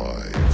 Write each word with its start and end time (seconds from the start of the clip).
alive. 0.00 0.49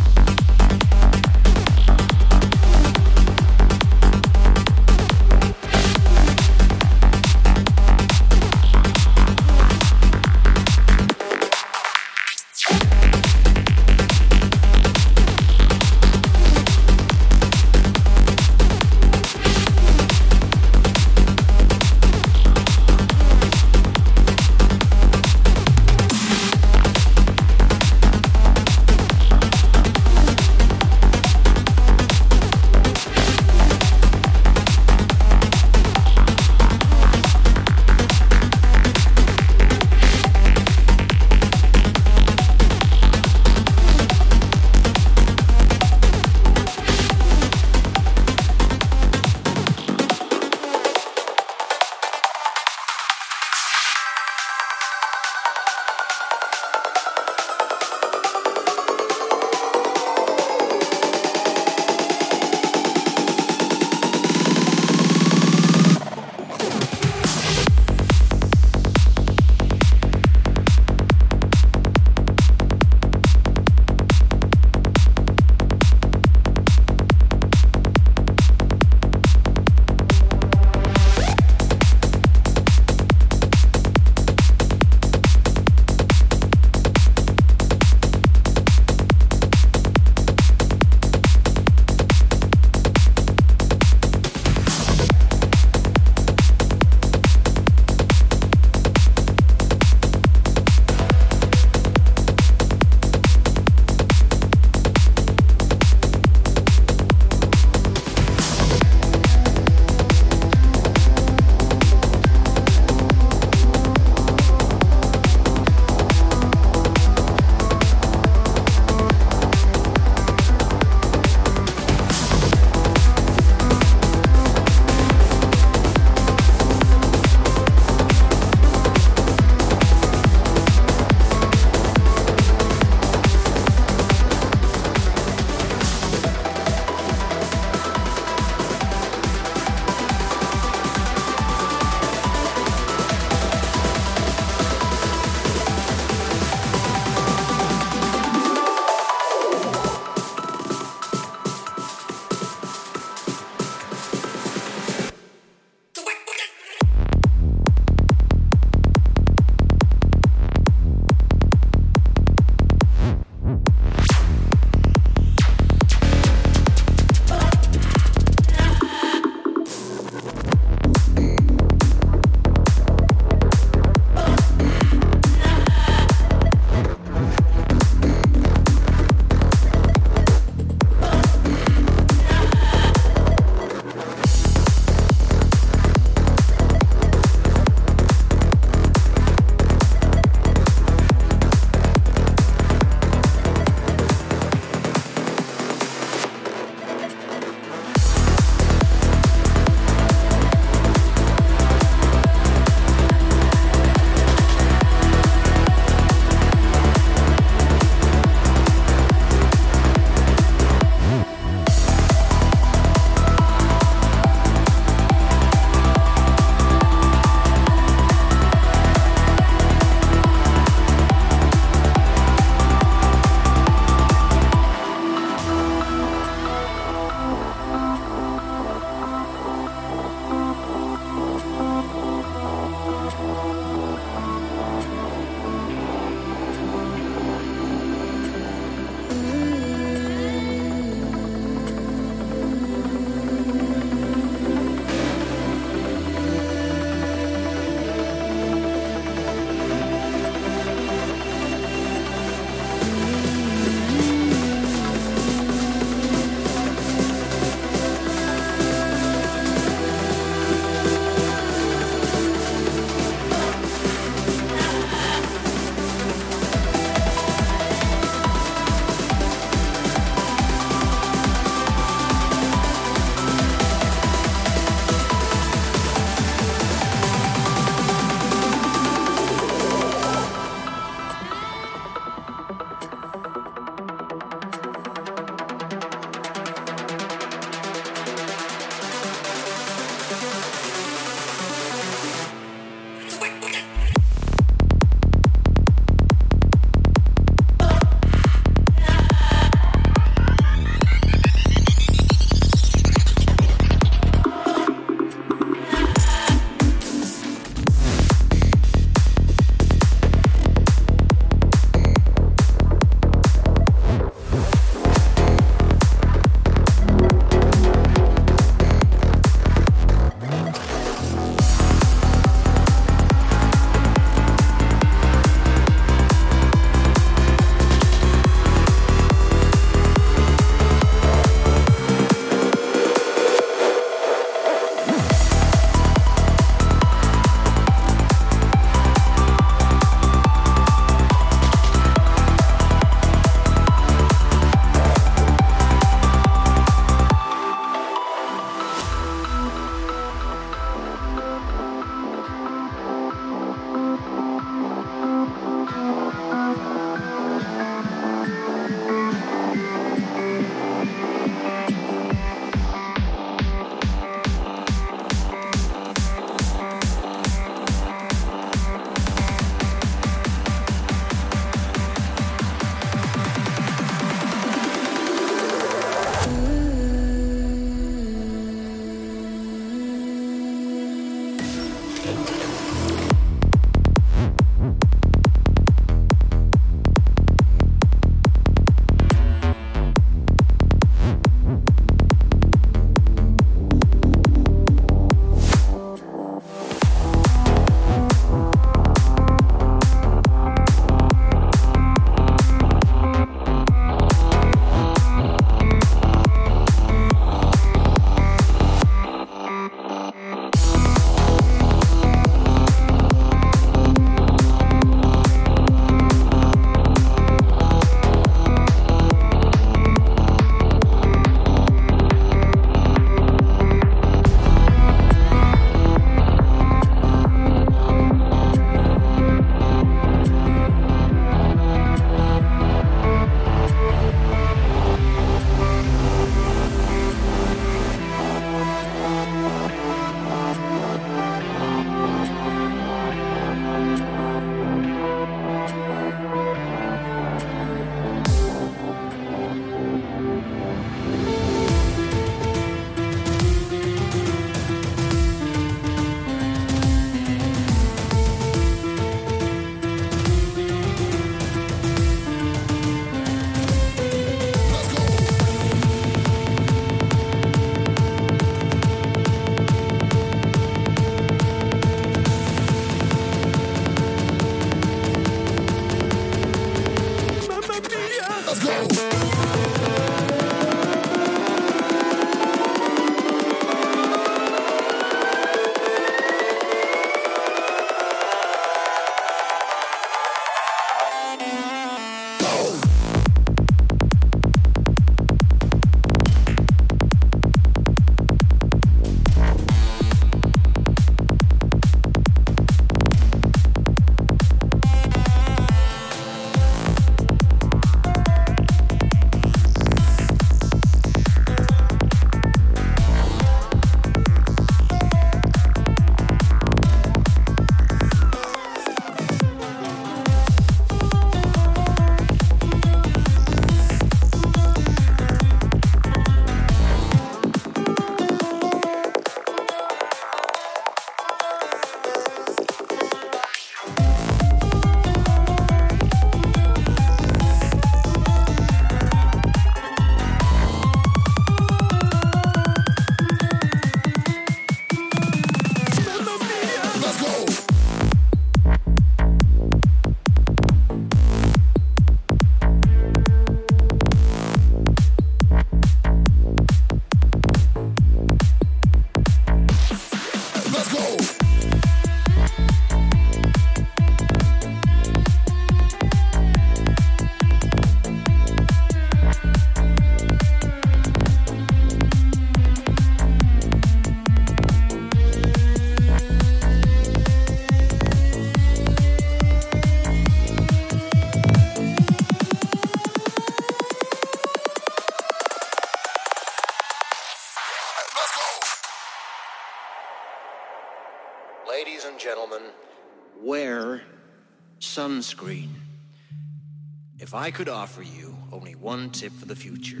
I 597.36 597.50
could 597.50 597.68
offer 597.68 598.00
you 598.02 598.34
only 598.50 598.74
one 598.74 599.10
tip 599.10 599.30
for 599.30 599.44
the 599.44 599.54
future, 599.54 600.00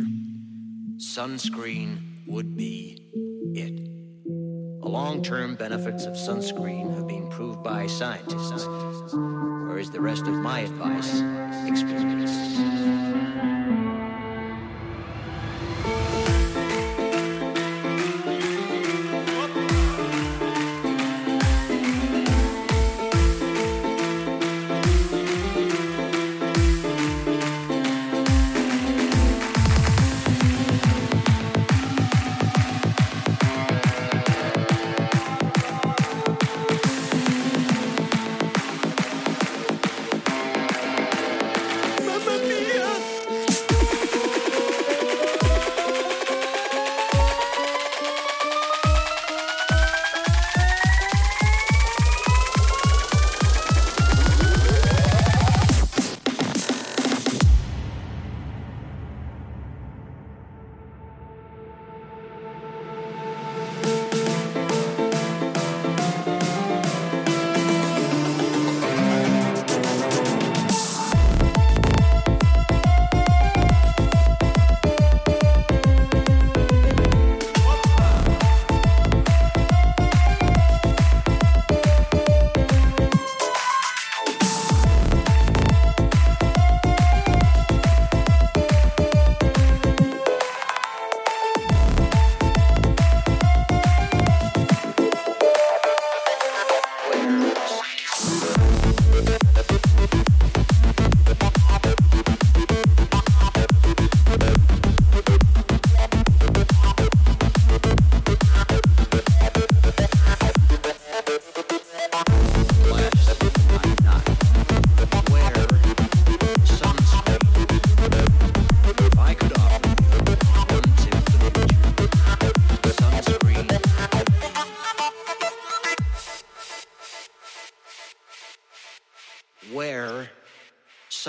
sunscreen 0.96 1.98
would 2.26 2.56
be 2.56 3.10
it. 3.54 3.76
The 4.80 4.88
long 4.88 5.22
term 5.22 5.54
benefits 5.54 6.06
of 6.06 6.14
sunscreen 6.14 6.94
have 6.94 7.06
been 7.06 7.28
proved 7.28 7.62
by 7.62 7.88
scientists, 7.88 8.64
whereas 9.12 9.90
the 9.90 10.00
rest 10.00 10.22
of 10.22 10.32
my 10.32 10.60
advice, 10.60 11.20
experience. 11.68 13.05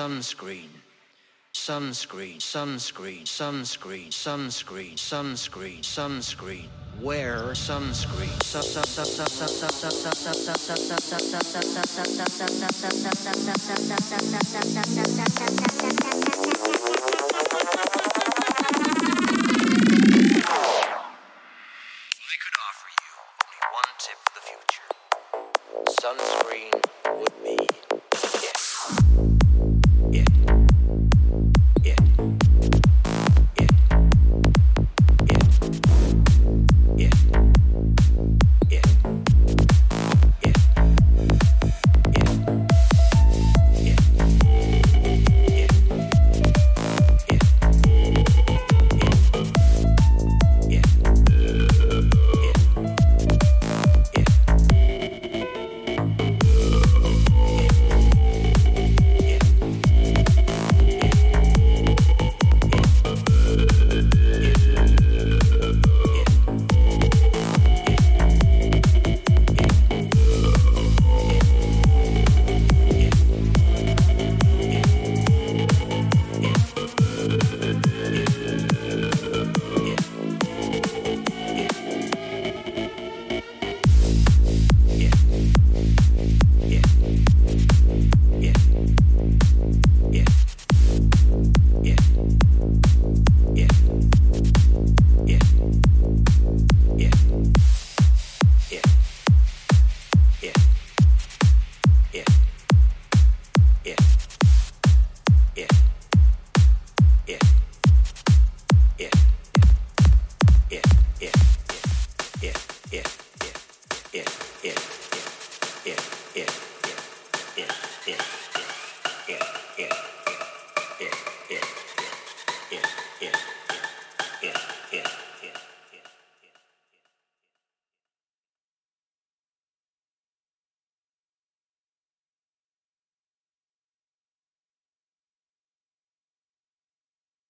Sunscreen, 0.07 0.69
sunscreen, 1.53 2.39
sunscreen, 2.39 3.23
sunscreen, 3.25 4.07
sunscreen, 4.09 4.95
sunscreen, 4.95 5.81
sunscreen. 5.83 6.69
Wear 7.01 7.53
sunscreen. 7.53 8.31